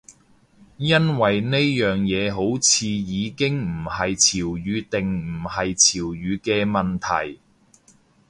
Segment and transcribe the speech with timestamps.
[0.77, 7.39] 因為呢樣嘢好似已經唔係潮語定唔係潮語嘅問題